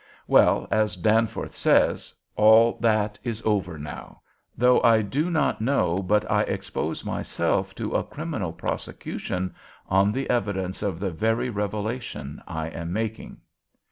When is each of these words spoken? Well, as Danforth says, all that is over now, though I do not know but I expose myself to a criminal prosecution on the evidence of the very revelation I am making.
Well, 0.25 0.67
as 0.71 0.95
Danforth 0.95 1.53
says, 1.53 2.11
all 2.35 2.79
that 2.81 3.19
is 3.23 3.39
over 3.45 3.77
now, 3.77 4.21
though 4.57 4.81
I 4.81 5.03
do 5.03 5.29
not 5.29 5.61
know 5.61 6.01
but 6.01 6.25
I 6.27 6.41
expose 6.41 7.05
myself 7.05 7.75
to 7.75 7.93
a 7.93 8.03
criminal 8.03 8.51
prosecution 8.51 9.53
on 9.87 10.11
the 10.11 10.27
evidence 10.27 10.81
of 10.81 10.99
the 10.99 11.11
very 11.11 11.51
revelation 11.51 12.41
I 12.47 12.69
am 12.69 12.91
making. 12.91 13.41